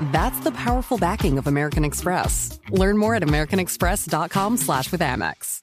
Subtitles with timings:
[0.00, 2.58] That's the powerful backing of American Express.
[2.70, 5.60] Learn more at americanexpress.com slash with Amex.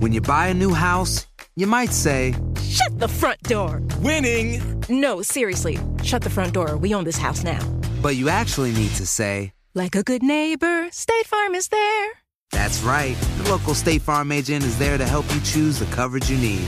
[0.00, 1.26] When you buy a new house,
[1.56, 3.82] you might say, Shut the front door!
[3.98, 4.82] Winning!
[4.88, 6.76] No, seriously, shut the front door.
[6.76, 7.60] We own this house now.
[8.00, 12.10] but you actually need to say, Like a good neighbor, State Farm is there.
[12.52, 13.16] that's right.
[13.42, 16.66] The local State Farm agent is there to help you choose the coverage you need.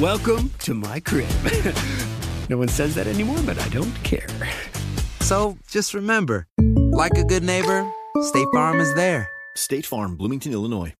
[0.00, 1.28] Welcome to my crib.
[2.48, 4.28] no one says that anymore, but I don't care.
[5.28, 6.46] So just remember,
[6.90, 7.86] like a good neighbor,
[8.22, 9.28] State Farm is there.
[9.56, 10.94] State Farm, Bloomington, Illinois.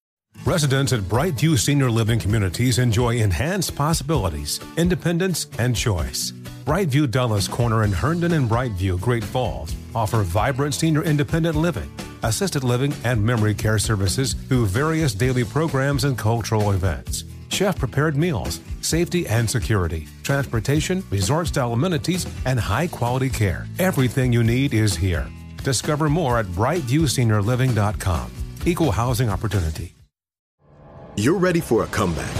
[0.44, 6.32] Residents at Brightview Senior Living Communities enjoy enhanced possibilities, independence, and choice.
[6.66, 11.90] Brightview Dulles Corner in Herndon and Brightview, Great Falls, offer vibrant senior independent living,
[12.22, 17.24] assisted living, and memory care services through various daily programs and cultural events.
[17.48, 23.66] Chef prepared meals, safety and security, transportation, resort style amenities, and high quality care.
[23.78, 25.26] Everything you need is here.
[25.64, 28.30] Discover more at brightviewseniorliving.com.
[28.64, 29.94] Equal housing opportunity.
[31.16, 32.30] You're ready for a comeback.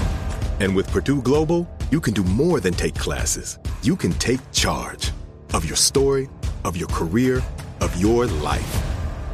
[0.60, 3.58] And with Purdue Global, you can do more than take classes.
[3.82, 5.12] You can take charge
[5.52, 6.28] of your story,
[6.64, 7.42] of your career,
[7.80, 8.82] of your life.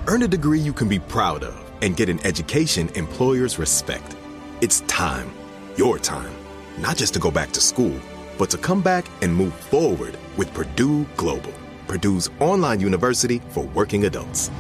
[0.06, 4.16] Earn a degree you can be proud of and get an education employers respect.
[4.60, 5.30] It's time,
[5.76, 6.32] your time,
[6.78, 7.98] not just to go back to school,
[8.38, 11.52] but to come back and move forward with Purdue Global,
[11.86, 14.50] Purdue's online university for working adults.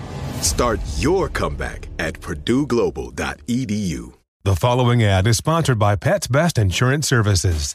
[0.40, 4.14] Start your comeback at purdueglobal.edu.
[4.44, 7.74] The following ad is sponsored by Pets Best Insurance Services.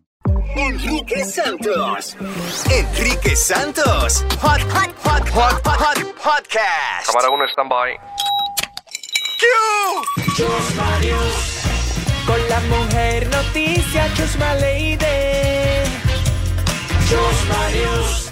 [0.55, 2.15] Enrique Santos.
[2.69, 4.23] Enrique Santos.
[4.41, 7.07] Hot, hot, hot, hot, hot, podcast.
[7.07, 7.97] Cámara 1, stand-by.
[12.25, 14.97] Con la mujer noticia, Chusma Lady.
[17.09, 18.31] Chusma News.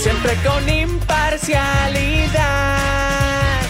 [0.00, 3.60] Siempre con imparcialidad.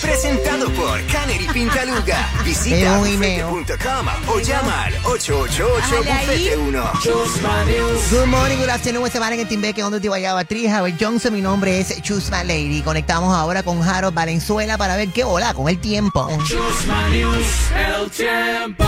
[0.07, 2.31] Presentado por Canary Pintaluga.
[2.45, 3.45] Visita Veo un email.
[3.47, 6.93] bufete.com o llama al 888 bufete 1.
[7.03, 8.11] Chusma News.
[8.13, 11.41] Good morning, good afternoon, esta en el Timbeque, donde te vaya Batriz, Howard Johnson, mi
[11.41, 12.83] nombre es Chusma Lady.
[12.83, 16.29] Conectamos ahora con Harold Valenzuela para ver qué hola con el tiempo.
[16.47, 17.47] Chusma News.
[17.75, 18.85] El tiempo.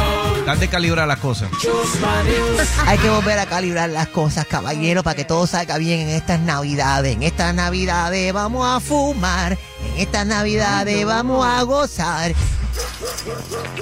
[0.46, 1.50] Dan de calibrar las cosas.
[1.60, 2.68] Chusma News.
[2.86, 6.38] Hay que volver a calibrar las cosas, caballero, para que todo salga bien en estas
[6.38, 7.16] navidades.
[7.16, 9.58] En estas navidades vamos a fumar,
[9.98, 12.32] en estas navidades vamos a gozar.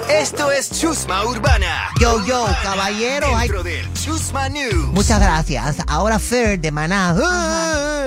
[0.09, 1.89] Esto es Chusma Urbana.
[2.01, 3.47] Yo, yo, caballero, hay...
[3.47, 4.87] Dentro del Chusma News.
[4.93, 5.77] Muchas gracias.
[5.85, 8.05] Ahora Fer de Maná ¡ah!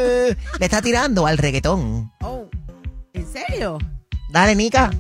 [0.58, 2.10] le está tirando al reggaetón.
[2.22, 2.46] Oh,
[3.12, 3.78] ¿en serio?
[4.30, 4.90] Dale, Nica.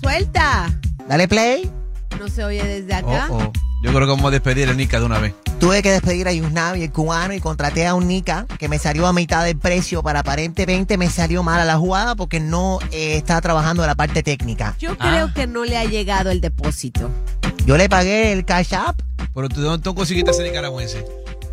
[0.00, 0.68] Suelta.
[1.06, 1.70] Dale play.
[2.18, 3.28] No se oye desde acá.
[3.30, 3.52] Oh, oh.
[3.84, 5.32] Yo creo que vamos a despedir a Nica de una vez.
[5.62, 9.06] Tuve que despedir a Yusnavi, el cubano, y contraté a un Nica que me salió
[9.06, 13.40] a mitad del precio, para aparentemente me salió mala la jugada porque no eh, estaba
[13.40, 14.74] trabajando en la parte técnica.
[14.80, 17.10] Yo creo que no le ha llegado el depósito.
[17.64, 19.02] Yo le pagué el cash app.
[19.32, 21.06] Pero tú, ¿dónde tú conseguiste ese nicaragüense?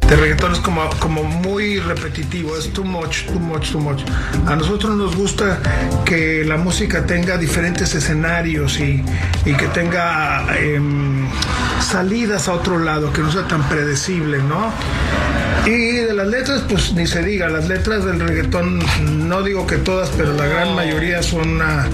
[0.08, 4.02] De reggaetón es como, como muy repetitivo, es too much, too much, too much.
[4.48, 5.60] A nosotros nos gusta
[6.04, 9.06] que la música tenga diferentes escenarios y,
[9.46, 11.28] y que tenga em,
[11.82, 14.72] salidas a otro lado, que no sea tan predecible, ¿no?
[15.66, 18.80] Y de las letras, pues ni se diga, las letras del reggaetón,
[19.28, 21.86] no digo que todas, pero la gran mayoría son, ah,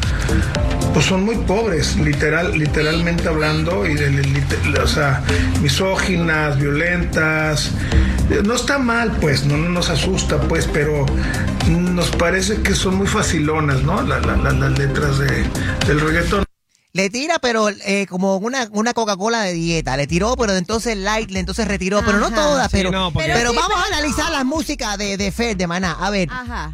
[0.94, 4.22] pues son muy pobres, literal, literalmente hablando, y de,
[4.82, 5.22] o sea,
[5.62, 7.72] misóginas, violentas.
[8.46, 11.06] No está mal, pues, no, no nos asusta, pues, pero
[11.70, 14.02] nos parece que son muy facilonas, ¿no?
[14.04, 15.44] La- la- la- las letras de,
[15.88, 16.45] del reggaetón.
[16.96, 19.98] Le tira, pero eh, como una, una Coca-Cola de dieta.
[19.98, 22.02] Le tiró, pero entonces light, le entonces retiró.
[22.06, 24.98] Pero no todas, Sí, pero, no, porque- pero, Pero sí, vamos a analizar las músicas
[24.98, 25.92] de, de Fer, de Maná.
[26.00, 26.30] A ver.
[26.32, 26.72] Ajá.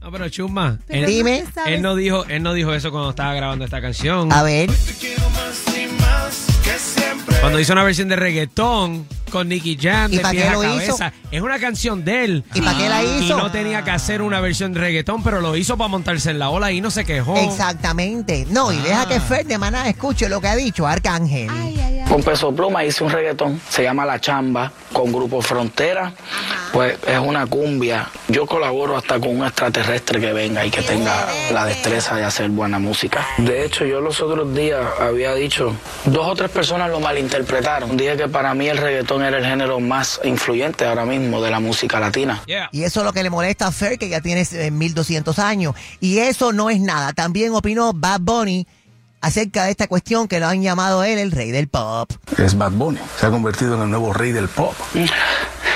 [0.00, 1.40] No, pero Chuma, Pero él, Dime.
[1.42, 4.32] no te sabes- él no dijo, él no dijo eso cuando estaba grabando esta canción.
[4.32, 4.68] A ver.
[7.40, 10.52] Cuando hizo una versión de reggaetón con Nicky Jam ¿Y de pa' pies qué a
[10.52, 10.96] lo hizo?
[10.98, 11.12] cabeza.
[11.30, 12.44] Es una canción de él.
[12.52, 13.38] ¿Y pa' qué la Y hizo?
[13.38, 16.50] no tenía que hacer una versión de reggaetón, pero lo hizo para montarse en la
[16.50, 17.36] ola y no se quejó.
[17.38, 18.46] Exactamente.
[18.50, 21.48] No, y deja que Fer de Maná escuche lo que ha dicho Arcángel.
[21.50, 21.99] Ay, ay, ay.
[22.10, 26.12] Con Peso Pluma hice un reggaetón, se llama La Chamba, con Grupo Frontera.
[26.72, 28.10] Pues es una cumbia.
[28.26, 32.50] Yo colaboro hasta con un extraterrestre que venga y que tenga la destreza de hacer
[32.50, 33.24] buena música.
[33.38, 35.72] De hecho, yo los otros días había dicho,
[36.04, 37.96] dos o tres personas lo malinterpretaron.
[37.96, 41.60] Dije que para mí el reggaetón era el género más influyente ahora mismo de la
[41.60, 42.42] música latina.
[42.46, 42.70] Yeah.
[42.72, 45.76] Y eso es lo que le molesta a Fer, que ya tiene eh, 1200 años.
[46.00, 47.12] Y eso no es nada.
[47.12, 48.66] También opinó Bad Bunny
[49.20, 52.10] acerca de esta cuestión que lo han llamado él el rey del pop.
[52.38, 52.98] es Bad Bunny.
[53.18, 54.74] Se ha convertido en el nuevo rey del pop,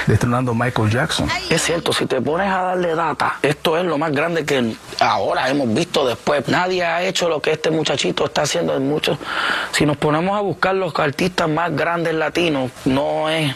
[0.06, 1.28] destronando Michael Jackson.
[1.50, 5.48] Es cierto, si te pones a darle data, esto es lo más grande que ahora
[5.48, 6.48] hemos visto después.
[6.48, 9.18] Nadie ha hecho lo que este muchachito está haciendo en muchos.
[9.72, 13.54] Si nos ponemos a buscar los artistas más grandes latinos, no es.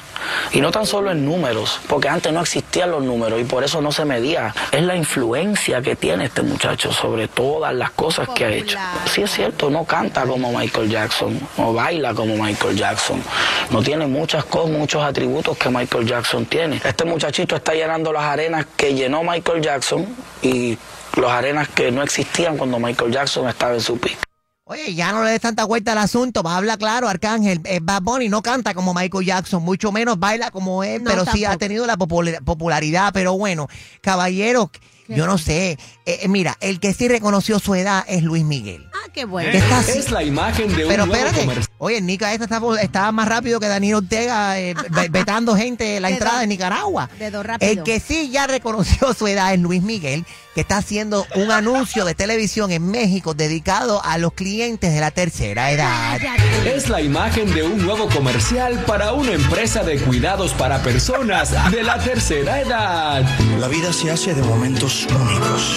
[0.52, 3.80] Y no tan solo en números, porque antes no existían los números y por eso
[3.80, 4.54] no se medía.
[4.72, 8.78] Es la influencia que tiene este muchacho sobre todas las cosas que ha hecho.
[9.06, 13.22] Sí es cierto, no canta como Michael Jackson, no baila como Michael Jackson,
[13.70, 16.80] no tiene muchas cosas, muchos atributos que Michael Jackson tiene.
[16.84, 20.06] Este muchachito está llenando las arenas que llenó Michael Jackson
[20.42, 20.78] y
[21.16, 24.27] las arenas que no existían cuando Michael Jackson estaba en su pico.
[24.70, 27.60] Oye, ya no le des tanta vuelta al asunto, va a hablar claro, Arcángel.
[27.64, 31.24] Eh, Bad Bunny no canta como Michael Jackson, mucho menos baila como él, No, pero
[31.32, 33.10] sí ha tenido la popula- popularidad.
[33.14, 33.66] Pero bueno,
[34.02, 34.70] caballero,
[35.08, 35.78] yo no sé.
[36.08, 38.88] Eh, eh, mira, el que sí reconoció su edad es Luis Miguel.
[38.94, 39.50] Ah, qué bueno.
[39.50, 41.76] Que está así- Es la imagen de un Pero nuevo espérate, comercial.
[41.76, 46.02] oye, Nica esta está, está más rápido que Daniel Ortega eh, ve- vetando gente en
[46.02, 47.10] la Dedo- entrada de Nicaragua.
[47.18, 47.70] dedo rápido.
[47.70, 50.24] El que sí ya reconoció su edad es Luis Miguel,
[50.54, 55.10] que está haciendo un anuncio de televisión en México dedicado a los clientes de la
[55.10, 56.18] tercera edad.
[56.64, 61.82] Es la imagen de un nuevo comercial para una empresa de cuidados para personas de
[61.82, 63.22] la tercera edad.
[63.60, 65.76] La vida se hace de momentos únicos.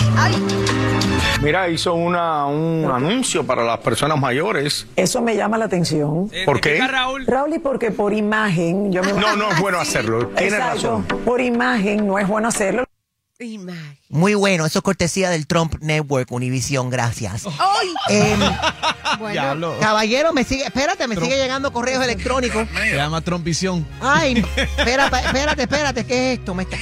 [1.42, 4.86] Mira, hizo una, un anuncio para las personas mayores.
[4.96, 6.30] Eso me llama la atención.
[6.46, 6.80] ¿Por qué?
[6.88, 7.26] Raúl?
[7.26, 10.28] Raúl, y porque por imagen, yo me No, no es bueno hacerlo.
[10.28, 10.76] Tiene Exacto.
[10.76, 11.04] razón.
[11.26, 12.84] Por imagen no es bueno hacerlo.
[14.10, 17.44] Muy bueno, eso es cortesía del Trump Network, Univision, gracias.
[17.60, 17.94] ¡Ay!
[18.10, 18.40] Em,
[19.20, 19.78] Bueno, Diablo.
[19.80, 22.68] caballero, me sigue, espérate, me sigue llegando correos electrónicos.
[22.74, 23.86] Se llama Trompisión.
[24.00, 24.38] Ay,
[24.78, 26.56] espérate, espérate, espérate, ¿qué es esto?
[26.56, 26.78] Me está...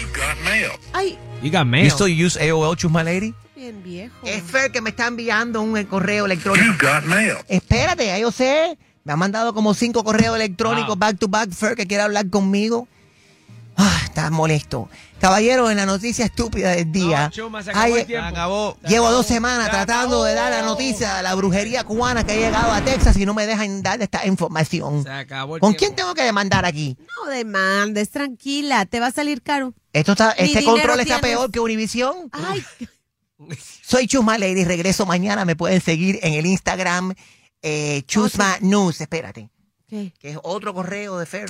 [0.93, 1.83] ay, Dígame.
[1.85, 3.33] You still use AOL, Chusma Lady?
[3.55, 4.15] bien viejo.
[4.23, 6.85] Es Fer que me está enviando un eh, correo electrónico.
[7.49, 8.77] Espérate, ya yo sé.
[9.03, 10.97] Me ha mandado como cinco correos electrónicos Wow.
[10.97, 11.49] back to back.
[11.51, 12.87] Fer que quiere hablar conmigo.
[13.81, 14.89] Ah, está molesto.
[15.21, 17.23] Caballero, en la noticia estúpida del día.
[17.25, 18.27] No, Chuma, se acabó hay- el tiempo.
[18.27, 18.77] Acabó.
[18.87, 22.35] llevo dos semanas Se tratando de dar la noticia de la brujería cubana que ha
[22.35, 25.03] llegado a Texas y no me dejan dar esta información.
[25.03, 25.79] Se acabó el ¿Con tiempo.
[25.79, 26.97] quién tengo que demandar aquí?
[26.99, 29.73] No demandes, tranquila, te va a salir caro.
[29.93, 31.37] Esto está, Ni este control está tienes.
[31.37, 32.29] peor que Univision.
[32.33, 32.63] Ay,
[33.81, 35.45] Soy Chusma Lady, regreso mañana.
[35.45, 37.13] Me pueden seguir en el Instagram
[37.61, 38.99] eh, Chusma News.
[39.01, 39.49] Espérate.
[39.87, 40.13] ¿qué?
[40.19, 41.49] Que es otro correo de Fer.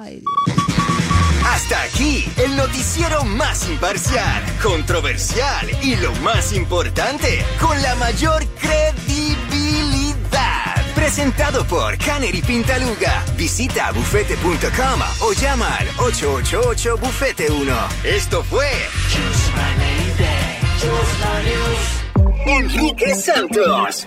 [0.00, 0.66] Ay, Dios.
[1.44, 10.22] Hasta aquí, el noticiero más imparcial, controversial y lo más importante, con la mayor credibilidad.
[10.94, 13.24] Presentado por Canary Pintaluga.
[13.36, 17.74] Visita bufete.com o llama al 888 Bufete 1.
[18.04, 18.70] Esto fue
[22.46, 24.06] Enrique Santos.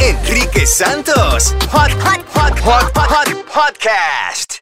[0.00, 1.54] Enrique Santos.
[1.70, 4.61] Hot, hot, hot, hot, hot, hot podcast.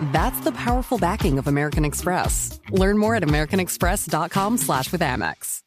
[0.00, 2.58] That's the powerful backing of American Express.
[2.70, 5.62] Learn more at americanexpress.com slash with Amex.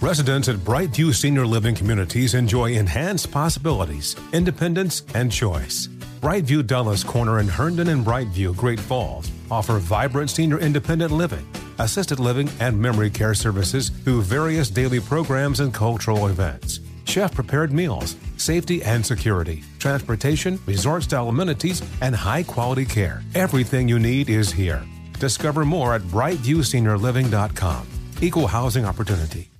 [0.00, 5.86] Residents at Brightview Senior Living Communities enjoy enhanced possibilities, independence, and choice.
[6.20, 11.46] Brightview Dulles Corner in Herndon and Brightview, Great Falls, offer vibrant senior independent living,
[11.78, 16.80] assisted living, and memory care services through various daily programs and cultural events.
[17.04, 23.22] Chef prepared meals, safety and security, transportation, resort style amenities, and high quality care.
[23.34, 24.82] Everything you need is here.
[25.18, 27.86] Discover more at brightviewseniorliving.com.
[28.20, 29.52] Equal housing opportunity.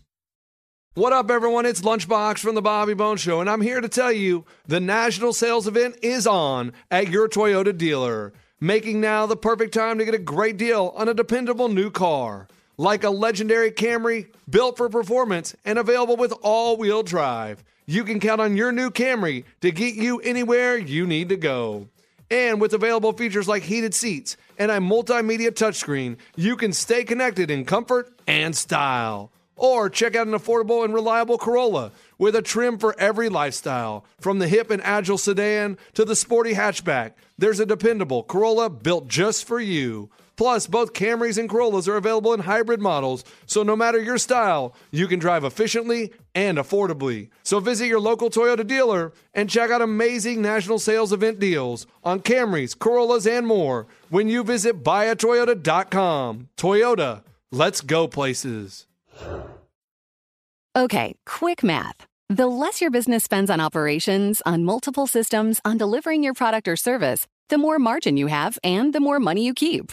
[0.95, 1.65] What up, everyone?
[1.65, 5.33] It's Lunchbox from the Bobby Bone Show, and I'm here to tell you the national
[5.33, 10.13] sales event is on at your Toyota dealer, making now the perfect time to get
[10.13, 12.47] a great deal on a dependable new car.
[12.83, 17.63] Like a legendary Camry built for performance and available with all wheel drive.
[17.87, 21.87] You can count on your new Camry to get you anywhere you need to go.
[22.29, 27.53] And with available features like heated seats and a multimedia touchscreen, you can stay connected
[27.53, 29.31] in comfort and style.
[29.55, 34.05] Or check out an affordable and reliable Corolla with a trim for every lifestyle.
[34.19, 39.07] From the hip and agile sedan to the sporty hatchback, there's a dependable Corolla built
[39.07, 40.11] just for you.
[40.37, 44.75] Plus, both Camrys and Corollas are available in hybrid models, so no matter your style,
[44.91, 47.29] you can drive efficiently and affordably.
[47.43, 52.21] So visit your local Toyota dealer and check out amazing national sales event deals on
[52.21, 56.49] Camrys, Corollas, and more when you visit buyatoyota.com.
[56.57, 58.87] Toyota, let's go places.
[60.75, 62.07] Okay, quick math.
[62.31, 66.77] The less your business spends on operations, on multiple systems, on delivering your product or
[66.77, 69.93] service, the more margin you have and the more money you keep.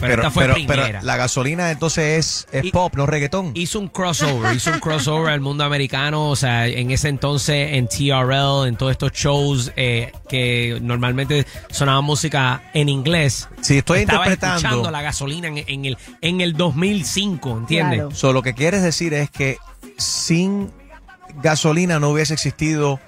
[0.00, 1.00] Pero, esta fue primera.
[1.02, 3.52] la gasolina entonces es, es pop, no reggaetón.
[3.54, 7.86] hizo un crossover, hizo un crossover al mundo americano, o sea, en ese entonces en
[7.88, 13.48] TRL, en todos estos shows eh, que normalmente sonaba música en inglés.
[13.60, 14.56] Sí, estoy Estaba interpretando.
[14.56, 17.98] escuchando la gasolina en, en el en el 2005, ¿entiendes?
[18.00, 18.14] Claro.
[18.14, 19.58] So, lo que quieres decir es que
[19.96, 20.70] sin
[21.42, 23.00] gasolina no hubiese existido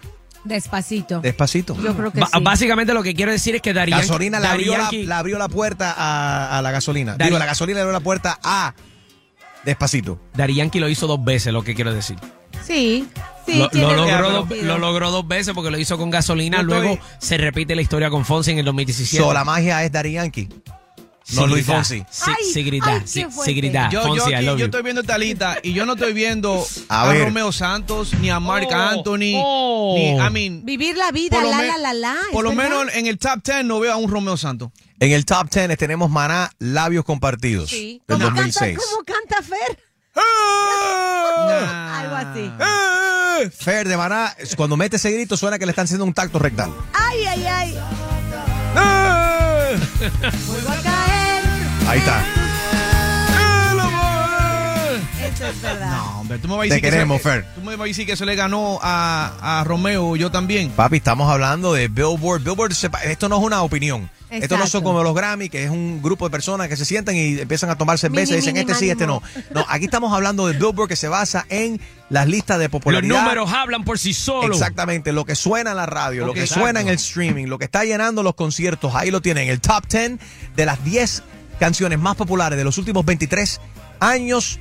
[0.46, 1.20] Despacito.
[1.20, 1.76] despacito.
[1.80, 2.42] Yo creo que sí.
[2.42, 5.48] Básicamente lo que quiero decir es que Darían Gasolina le abrió, la, le abrió la
[5.48, 7.16] puerta a, a la gasolina.
[7.16, 8.74] Digo, la gasolina le abrió la puerta a
[9.64, 10.20] Despacito.
[10.36, 12.16] Yankee lo hizo dos veces, lo que quiero decir.
[12.64, 13.08] Sí.
[13.44, 16.60] Sí, lo, tiene lo logró dos, lo logró dos veces porque lo hizo con gasolina.
[16.60, 19.22] Estoy- Luego se repite la historia con Fonsi en el 2017.
[19.22, 20.48] So, la magia es Yankee.
[21.34, 21.66] No Sí, Luis.
[21.66, 22.04] Fonsi.
[22.08, 23.02] Sí, sí, grita.
[23.04, 23.88] sí, sí, grita.
[23.90, 27.12] Yo, yo, Fonsi, aquí- yo estoy viendo esta lista y yo no estoy viendo A.
[27.12, 29.94] Romeo Santos ni a Mark Oh, Anthony oh.
[29.96, 32.16] ni I mean Vivir la vida, por lo la, la, la, la.
[32.30, 34.70] por lo menos en el top 10 no veo a un Romeo Santos.
[35.00, 37.70] En el top 10 tenemos Maná, Labios Compartidos.
[37.70, 38.00] Sí.
[38.06, 38.78] Del ¿Cómo canta, 2006.
[38.78, 39.78] ¿Cómo canta Fer?
[41.92, 42.50] Algo así.
[43.58, 46.72] Fer de Maná, cuando mete ese grito suena que le están haciendo un tacto rectal.
[46.94, 47.78] Ay, ay, ay.
[50.46, 51.05] Vuelvo a caer.
[51.88, 52.24] Ahí está.
[55.34, 55.90] Eso es verdad.
[55.90, 57.46] No, hombre, tú me vas a Te decir que queremos, eso, Fer.
[57.54, 60.70] Tú me vas a decir que eso le ganó a, a Romeo, yo también.
[60.70, 62.42] Papi, estamos hablando de Billboard.
[62.42, 62.72] Billboard,
[63.04, 64.08] esto no es una opinión.
[64.30, 64.84] Esto no son Exacto.
[64.84, 67.76] como los Grammy, que es un grupo de personas que se sientan y empiezan a
[67.76, 69.22] tomar cerveza y dicen mini, este sí, este no.
[69.54, 73.22] No, aquí estamos hablando de Billboard que se basa en las listas de Los popularidad.
[73.22, 74.58] números hablan por sí solos.
[74.58, 76.62] Exactamente, lo que suena en la radio, lo que exacto.
[76.64, 79.86] suena en el streaming, lo que está llenando los conciertos, ahí lo tienen, el top
[79.88, 80.12] 10
[80.56, 81.22] de las 10
[81.58, 83.60] canciones más populares de los últimos 23
[84.00, 84.58] años.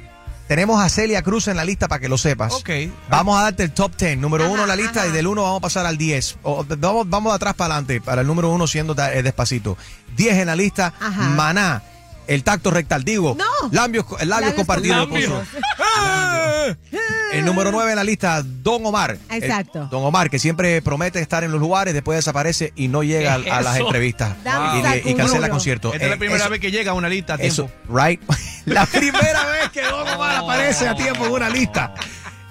[0.47, 2.53] Tenemos a Celia Cruz en la lista para que lo sepas.
[2.53, 2.69] Ok.
[3.09, 5.57] Vamos a darte el top 10, número uno en la lista y del 1 vamos
[5.57, 6.37] a pasar al 10.
[6.43, 9.75] O- vamos, vamos de atrás para adelante, para el número uno siendo da- eh, despacito.
[10.15, 11.21] 10 en la lista, Ajá.
[11.29, 11.81] Maná,
[12.27, 13.45] el tacto rectal, digo, No.
[13.71, 15.07] labios, labios, Labios compartidos.
[17.31, 19.17] El número 9 en la lista, Don Omar.
[19.29, 19.87] El- Exacto.
[19.91, 23.41] Don Omar, que siempre promete estar en los lugares, después desaparece y no llega a,
[23.43, 23.85] ¿Qué a es las eso?
[23.87, 24.33] entrevistas
[25.05, 25.93] y, cancela conciertos.
[25.93, 27.97] Esta es la Eh, primera eso- vez que llega a una lista a eso, tiempo.
[27.99, 28.21] right?
[28.65, 31.93] la primera vez que Don Omar aparece a tiempo en una lista.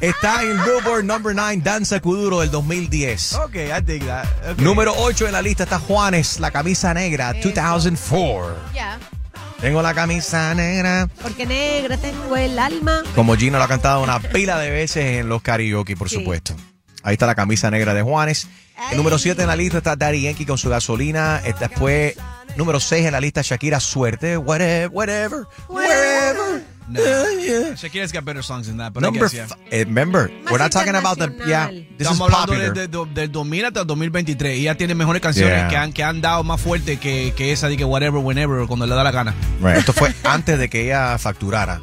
[0.01, 3.35] Está en Billboard Number 9, Danza Kuduro del 2010.
[3.35, 4.27] Ok, I dig that.
[4.53, 4.59] Ok.
[4.59, 7.49] Número 8 en la lista está Juanes, la camisa negra, Eso.
[7.49, 8.57] 2004.
[8.75, 8.99] Ya.
[9.65, 11.09] Tengo la camisa negra.
[11.23, 13.03] Porque negra tengo el alma.
[13.15, 16.17] Como Gino lo ha cantado una pila de veces en los karaoke, por Sí.
[16.17, 16.55] supuesto.
[17.03, 18.47] Ahí está la camisa negra de Juanes.
[18.91, 21.41] El número 7 en la lista está Daddy Yankee con su gasolina.
[21.47, 22.15] Eh, Después,
[22.57, 24.37] número 6 en la lista, Shakira Suerte.
[24.37, 26.63] Whatever, whatever, wherever.
[26.89, 27.01] No.
[27.01, 27.75] Yeah.
[27.77, 29.45] Shakira's got better songs than that, but I Number guess, yeah.
[29.45, 31.69] f- eh, remember, Más we're not talking about the yeah.
[31.69, 32.73] This is Estamos hablando popular.
[32.75, 34.59] de- de- del 2000 hasta el 2023.
[34.59, 35.69] Y ella tiene mejores canciones Yeah.
[35.69, 38.87] que, han, que han dado más fuerte que, que esa de que whatever, whenever, cuando
[38.87, 39.35] le da la gana.
[39.63, 41.81] Right, Esto fue antes de que ella facturara.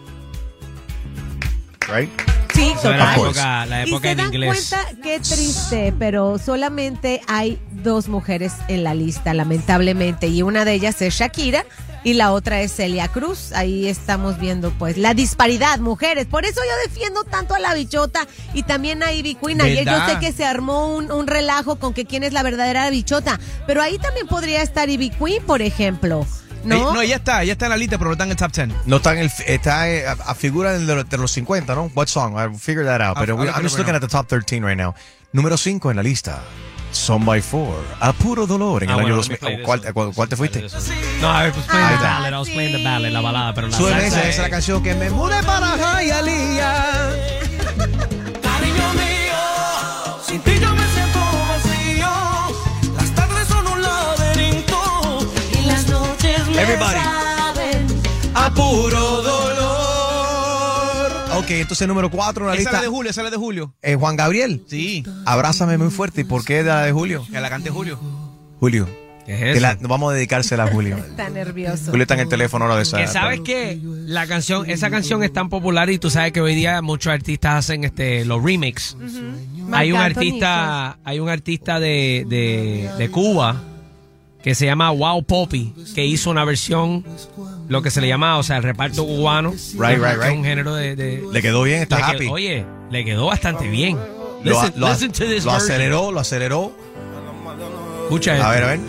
[1.92, 2.10] Right?
[2.54, 3.40] Sí, Eso era la Of course.
[3.40, 4.68] época, la Y época se en dan inglés.
[4.70, 10.74] cuenta qué triste, pero solamente hay dos mujeres en la lista, lamentablemente, y una de
[10.74, 11.66] ellas es Shakira
[12.04, 13.52] y la otra es Celia Cruz.
[13.54, 16.26] Ahí estamos viendo pues la disparidad, mujeres.
[16.26, 19.62] Por eso yo defiendo tanto a la bichota y también a Ivy Queen.
[19.62, 22.90] Ayer yo sé que se armó un, un relajo con que quién es la verdadera
[22.90, 26.26] bichota, pero ahí también podría estar Ivy Queen, por ejemplo.
[26.64, 26.94] Ella- ¿No?
[26.94, 28.68] no, ella está, ella está en la lista, pero no está en el top 10.
[28.86, 31.92] No está en el, está eh, a, a figura de los, de los 50, ¿no?
[31.96, 32.36] What song?
[32.38, 33.18] I'll figure that out.
[33.18, 34.94] Pero I'm just looking at the top 13 right now.
[35.34, 36.40] Número 5 en la lista.
[36.92, 37.76] Son by Four.
[38.00, 39.40] A puro dolor en Ah, el año bueno, let me 2000.
[39.40, 40.66] play this ¿Cuál, cuál- cuál te fuiste?
[41.22, 42.34] No, a ver, pues playing the ballad.
[42.34, 44.50] I was playing the ballad, la balada, pero la Súbeme salsa esa, esa es- la
[44.50, 47.12] canción que me mudé para Hialeah.
[48.42, 52.10] Cariño mío, sin ti yo me siento vacío.
[52.98, 55.28] Las tardes son un laberinto
[55.62, 57.00] y las noches me Everybody.
[57.00, 58.02] saben
[58.36, 59.11] A puro
[61.60, 62.82] entonces número 4 en la Esa es la lista.
[62.84, 63.74] de Julio, esa es la de Julio.
[63.82, 64.64] Eh, Juan Gabriel.
[64.68, 66.22] Sí, Abrázame muy fuerte.
[66.22, 67.26] ¿Y por qué de la de Julio?
[67.32, 68.00] que la cante Julio.
[68.60, 68.88] Julio.
[69.26, 69.60] ¿Qué es que eso?
[69.62, 70.98] la- vamos a dedicársela a Julio.
[71.10, 71.92] Está nervioso.
[71.92, 72.98] Julio está en el teléfono ahora de esa.
[72.98, 76.56] Que sabes que la canción, esa canción es tan popular y tú sabes que hoy
[76.56, 78.98] día muchos artistas hacen este los remix.
[79.72, 83.62] Hay un Marc Anthony, artista, hay un artista de, de, de Cuba
[84.44, 87.04] que se llama Wow Poppy, que hizo una versión,
[87.70, 89.52] lo que se le llama, o sea, el reparto cubano.
[89.52, 90.38] Right, right, que es right.
[90.38, 92.28] Un género de, de- Le quedó bien, está happy.
[92.28, 93.98] oye, le quedó bastante bien.
[94.44, 95.56] Lo, Listen, lo- listen to this lo version.
[95.56, 96.72] aceleró, lo aceleró.
[98.04, 98.50] Escucha A esto.
[98.50, 98.80] ver, a ver.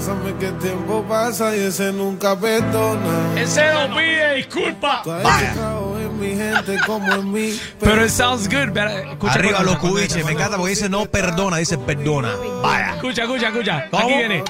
[0.00, 3.38] Sabe que el tiempo pasa y ese nunca perdona.
[3.40, 5.02] Ese no pide disculpa.
[5.04, 5.54] Vaya.
[6.02, 7.60] En mi gente como en mí.
[7.80, 8.76] Pero it sounds good.
[8.76, 10.24] Escucha Arriba los cubiches.
[10.24, 12.34] Me encanta porque dice no perdona, dice perdona.
[12.62, 12.94] Vaya.
[12.94, 13.88] Escucha, escucha, escucha.
[13.90, 14.04] ¿Cómo?
[14.04, 14.44] Aquí viene.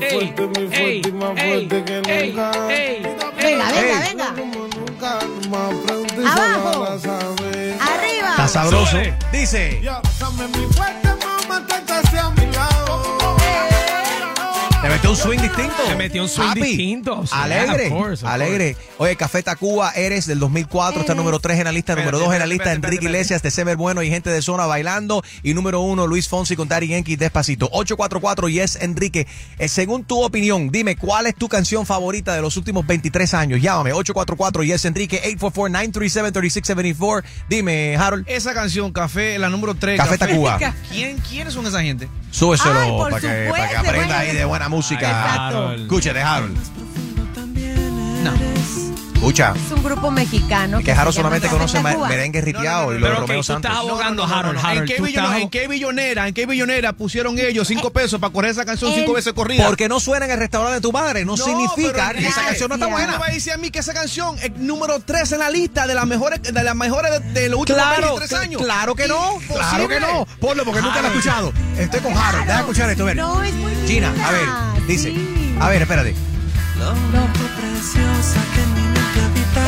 [0.00, 0.34] Ey,
[0.72, 1.02] ey,
[1.36, 1.62] ey,
[2.06, 2.36] ey,
[2.68, 4.34] ey, Venga, venga, venga.
[6.32, 6.84] Abajo.
[6.84, 8.30] Arriba.
[8.30, 8.98] Está sabroso.
[9.32, 9.80] Dice.
[14.94, 15.74] Metió un swing distinto.
[15.88, 17.24] Le metió un swing distinto.
[17.32, 17.86] Alegre.
[17.86, 18.76] of course, of alegre.
[18.98, 21.00] Oye, Café Tacuba, eres del 2004.
[21.00, 21.96] Está número 3 en la lista.
[21.96, 22.64] número 2 en la lista.
[22.64, 25.24] espérate, Enrique espérate, Iglesias, de Semer Bueno y gente de zona bailando.
[25.42, 27.66] Y número 1, Luis Fonsi con Daddy Yankee, despacito.
[27.72, 29.26] 844 Yes Enrique.
[29.58, 33.60] Eh, según tu opinión, dime cuál es tu canción favorita de los últimos 23 años.
[33.60, 33.92] Llámame.
[33.92, 35.20] 844 Yes Enrique.
[35.36, 37.24] 844-937-3674.
[37.48, 38.28] Dime, Harold.
[38.28, 39.98] Esa canción, Café, la número 3.
[39.98, 40.58] Café Tacuba.
[40.90, 42.08] ¿Quién, ¿Quiénes son esa gente?
[42.30, 44.84] Súbeselo para que, para que aprenda ahí de buena música.
[45.02, 45.82] Harold.
[45.82, 46.56] Escúchate, Harold.
[49.14, 49.54] Escucha.
[49.56, 50.80] Es un grupo mexicano.
[50.80, 53.70] Que Harold solamente conoce ma- merengue ripiado y lo de Pero Romeo tú Santos.
[53.70, 54.86] estás abogando, Harold, ¿En Harold.
[54.88, 56.28] qué, tú estás billonera, ¿En qué billonera?
[56.28, 59.64] ¿En qué billonera pusieron ellos cinco pesos para correr esa canción cinco En- veces corrida?
[59.66, 62.46] Porque no suena en el restaurante de tu madre, no, significa pero que esa Enrique,
[62.48, 63.12] canción no está buena.
[63.12, 65.86] me va a decir a mí que esa canción es número 3 en la lista
[65.86, 68.62] de las mejores de, las mejores de, de los últimos Claro, 23 años?
[68.62, 69.54] claro que no, Imposible.
[69.56, 70.26] claro que no.
[70.38, 71.52] Ponlo porque nunca lo he escuchado.
[71.78, 73.16] Estoy con Harold, deja escuchar esto, a ver.
[73.16, 74.48] No, es muy Gina, linda, a ver,
[74.86, 75.12] dice.
[75.60, 76.14] A ver, espérate.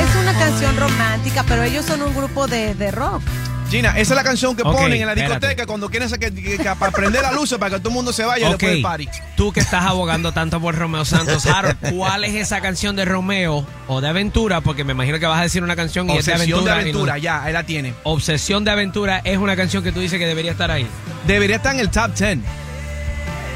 [0.00, 3.22] Es una canción romántica, pero ellos son un grupo de, de rock.
[3.70, 5.34] Gina, esa es la canción que Ok, ponen en la espérate.
[5.34, 8.12] discoteca cuando quieren que, que- que- para prender la luz para que todo el mundo
[8.12, 9.08] se vaya Ok, después del party.
[9.36, 13.66] tú que estás abogando tanto por Romeo Santos, Harold, ¿cuál es esa canción de Romeo
[13.88, 14.60] o de Aventura?
[14.60, 16.90] Porque me imagino que vas a decir una canción y es de Obsesión de Aventura.
[16.90, 17.92] y no- aventura, ya, ahí la tiene.
[18.04, 20.86] Obsesión de Aventura es una canción que tú dices que debería estar ahí.
[21.26, 22.38] Debería estar en el top 10.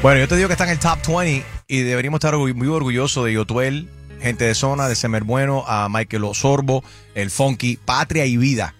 [0.01, 3.23] Bueno, yo te digo que está en el top 20 y deberíamos estar muy orgullosos
[3.25, 3.87] de Yotuel,
[4.19, 6.83] gente de zona, de Semer Bueno, a Michael Osorbo,
[7.13, 8.73] el Funky, Patria y Vida,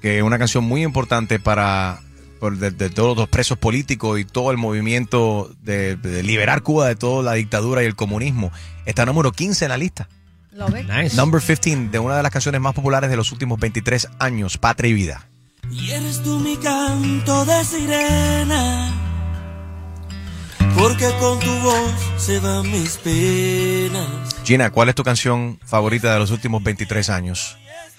[0.00, 2.00] que es una canción muy importante para
[2.40, 6.88] por de, de todos los presos políticos y todo el movimiento de, de liberar Cuba
[6.88, 8.52] de toda la dictadura y el comunismo.
[8.86, 10.08] Está número 15 en la lista.
[10.52, 10.86] ¿Lo ves?
[10.86, 11.16] Nice.
[11.16, 14.90] Number 15 de una de las canciones más populares de los últimos 23 años, Patria
[14.90, 15.28] y Vida.
[15.70, 19.05] Y eres tú mi canto de sirena,
[20.78, 24.06] porque con tu voz se van mis penas.
[24.44, 27.56] Gina, ¿cuál es tu canción favorita de los últimos 23 años?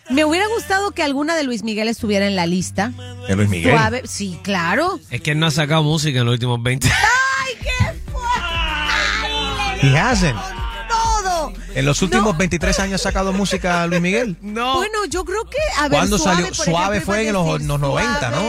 [0.10, 2.94] Me hubiera gustado que alguna de Luis Miguel estuviera en la lista.
[3.28, 3.74] De Luis Miguel.
[3.74, 5.00] Suave, sí, claro.
[5.12, 6.88] Es que él no ha sacado música en los últimos 20.
[6.90, 9.88] ¡Ay, qué fuerte!
[9.88, 10.40] He hasn't.
[10.90, 11.52] Todo.
[11.76, 14.38] En los últimos 23 años ha sacado música Luis Miguel.
[14.42, 14.76] No.
[14.76, 15.58] Bueno, yo creo que.
[15.78, 16.54] A ver, ¿Cuándo suave, salió?
[16.56, 18.42] Suave ejemplo, fue en los- los 90, ¿no?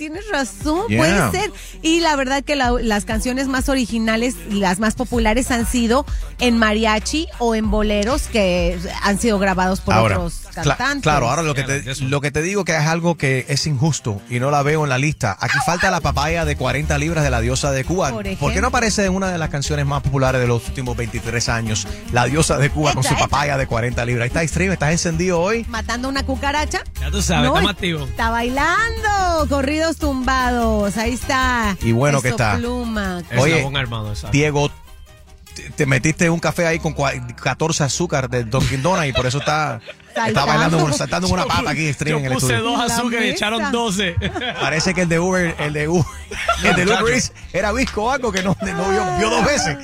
[0.00, 0.98] Tienes razón, Yeah.
[1.30, 1.52] puede ser.
[1.82, 6.06] Y la verdad que la- las canciones más originales y las más populares han sido
[6.38, 11.02] en mariachi o en boleros que han sido grabados por Ahora, otros cantantes.
[11.02, 12.04] claro, ahora lo que, te, eso.
[12.04, 14.90] lo que te digo que es algo que es injusto y no la veo en
[14.90, 15.36] la lista.
[15.40, 18.10] Aquí falta la papaya de 40 libras de la diosa de Cuba.
[18.10, 20.96] Por ¿Por, qué no aparece en una de las canciones más populares de los últimos
[20.96, 21.86] 23 años?
[22.12, 23.26] La diosa de Cuba con su esta.
[23.28, 24.22] papaya de 40 libras.
[24.24, 25.64] Ahí está stream, estás encendido hoy.
[25.68, 26.82] Matando una cucaracha.
[27.00, 28.08] Ya tú sabes, No, estamos activos.
[28.10, 31.76] Está bailando, corridos tumbados, ahí está.
[31.82, 32.56] Y bueno Eso que está.
[32.56, 33.22] Pluma.
[33.30, 34.12] Es Oye, armado.
[34.32, 34.70] Diego,
[35.54, 39.26] te, te metiste un café ahí con cua- 14 azúcar de Dunkin' Donuts y por
[39.26, 40.46] eso está, está Saltando.
[40.46, 42.70] bailando, saltando en una Yo pata aquí stream en Yo el puse estudio.
[42.70, 43.34] dos La azúcares y mesa.
[43.36, 44.16] echaron 12.
[44.60, 46.04] Parece que el de Uber, el de Uber,
[46.64, 46.84] el de.
[46.86, 49.76] Uber Eats era visco o algo que no, no vio, vio dos veces.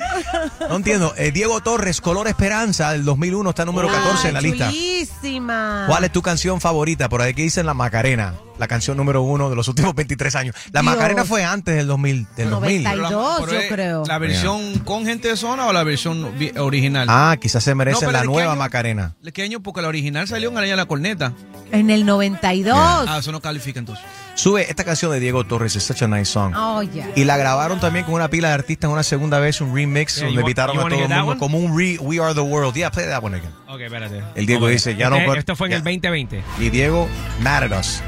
[0.69, 1.13] No entiendo.
[1.17, 4.67] Eh, Diego Torres, Color Esperanza, del 2001, está número 14 en la lista.
[4.69, 5.85] Chulísima.
[5.87, 7.09] ¿Cuál es tu canción favorita?
[7.09, 10.55] Por aquí dicen La Macarena, la canción número uno de los últimos 23 años.
[10.71, 10.93] La Dios.
[10.95, 12.27] Macarena fue antes del 2000.
[12.35, 12.83] Del 2000.
[12.83, 14.03] 92, Pero yo es creo.
[14.07, 17.07] ¿La versión con gente de zona o la versión original?
[17.09, 18.59] Ah, quizás se merece No, la ¿de qué nueva año?
[18.59, 19.15] Macarena.
[19.21, 19.61] ¿De qué año?
[19.61, 21.33] Porque la original salió en el año de la corneta.
[21.71, 22.75] En el 92.
[22.77, 24.03] Ah, eso no califica entonces.
[24.35, 26.53] Sube esta canción de Diego Torres, es such a nice song.
[26.55, 27.09] Oh, yeah.
[27.15, 30.25] Y la grabaron también con una pila de artistas una segunda vez, un remix, Yeah,
[30.27, 32.75] donde invitaron a todo el mundo como un re, We Are the World.
[32.75, 33.51] Yeah, play that one again.
[33.67, 34.21] ok, espérate.
[34.35, 36.43] El Diego dice, ya no Este- Esto fue en el 2020.
[36.59, 37.07] Y Diego,
[37.41, 38.01] mad at us,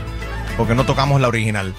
[0.59, 1.73] porque no tocamos la original,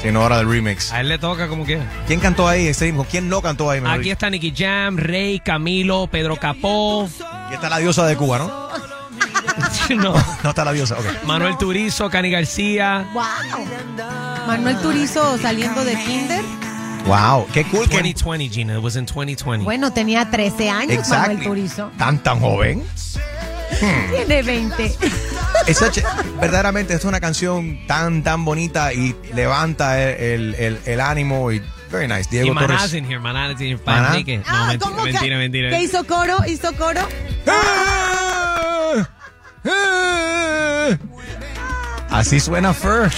[0.00, 0.92] sino ahora el remix.
[0.92, 1.84] A él le toca como quiera.
[2.06, 2.68] ¿Quién cantó ahí?
[2.68, 3.04] Este mismo?
[3.04, 3.80] ¿Quién no cantó ahí?
[3.80, 7.08] mejor Aquí está Nicky Jam, Rey, Camilo, Pedro Capó.
[7.50, 8.46] Y está la diosa de Cuba, ¿no?
[9.96, 10.14] no.
[10.44, 11.24] No está la diosa, ok.
[11.24, 13.08] Manuel Turizo, Cani García.
[13.12, 13.24] Wow.
[14.46, 16.44] Manuel Turizo saliendo de Kinder.
[17.06, 18.74] Wow, qué cool que 2020, Gina.
[18.76, 19.64] It was in 2020.
[19.64, 21.38] Bueno, tenía 13 años Exactly.
[21.38, 21.90] Manuel Turizo.
[21.98, 22.84] tan tan joven.
[24.12, 24.96] Tiene 20.
[25.66, 25.82] Es
[26.40, 31.62] verdaderamente es una canción tan tan bonita y levanta el, el- el- el ánimo y
[31.90, 32.28] very nice.
[32.30, 32.92] y Diego Torres.
[32.94, 33.80] in here, Manás in here.
[33.84, 34.08] Maná.
[34.10, 34.38] Panique.
[34.38, 35.70] No, Ah, mentira, ¿cómo que- mentira, mentira.
[35.70, 36.36] ¿Qué hizo coro?
[36.46, 37.00] ¿Hizo coro?
[37.46, 39.08] ¡Ah!
[42.10, 43.10] Así suena Fur.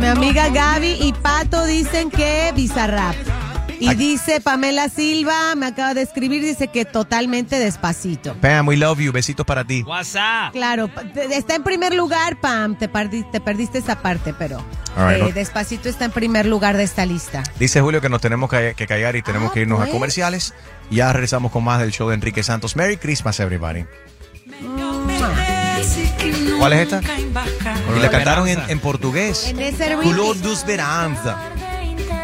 [0.00, 3.14] Mi amiga Gaby y Pato dicen que Bizarrap.
[3.90, 8.34] Y dice Pamela Silva, me acaba de escribir, dice que totalmente despacito.
[8.40, 9.12] Pam, we love you.
[9.12, 9.82] Besitos para ti.
[9.82, 10.52] WhatsApp.
[10.52, 10.90] Claro,
[11.30, 14.58] está en primer lugar, Pam, te, perdi- te perdiste esa parte, pero
[14.96, 17.42] right, eh, no- despacito está en primer lugar de esta lista.
[17.58, 19.88] Dice Julio que nos tenemos que, que callar y tenemos que irnos pues.
[19.88, 20.54] a comerciales.
[20.90, 22.76] Ya regresamos con más del show de Enrique Santos.
[22.76, 23.84] Merry Christmas, everybody.
[26.58, 27.00] ¿Cuál es esta?
[27.96, 29.46] Y la cantaron en, en portugués.
[29.48, 29.94] En ese.
[30.02, 31.36] Color Esperanza.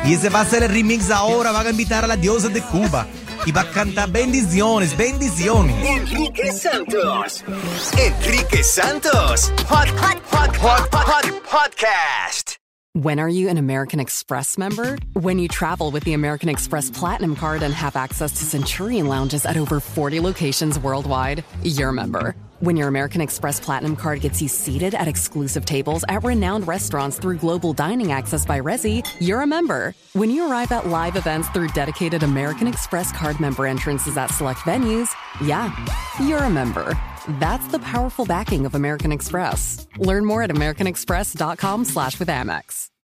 [0.05, 1.53] Y ese va a ser el remix ahora.
[1.53, 3.07] Van a invitar a la diosa de Cuba.
[3.47, 5.75] Y va a cantar bendiciones, bendiciones.
[5.87, 7.43] Enrique Santos.
[7.99, 9.51] Enrique Santos.
[9.69, 12.57] Hot, hot, hot, hot, hot, podcast.
[12.93, 14.99] When are you an American Express member?
[15.13, 19.47] When you travel with the American Express Platinum Card and have access to Centurion lounges
[19.47, 22.35] at over 40 locations worldwide, you're a member.
[22.61, 27.19] When your American Express Platinum Card gets you seated at exclusive tables at renowned restaurants
[27.19, 29.95] through global dining access by Resi, you're a member.
[30.13, 34.61] When you arrive at live events through dedicated American Express card member entrances at select
[34.61, 35.09] venues,
[35.43, 35.75] yeah,
[36.23, 37.01] you're a member.
[37.39, 39.87] That's the powerful backing of American Express.
[39.97, 42.91] Learn more at americanexpress.com slash with Amex.